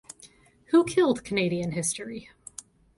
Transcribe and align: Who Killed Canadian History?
Who 0.71 0.83
Killed 0.83 1.23
Canadian 1.23 1.73
History? 1.73 2.31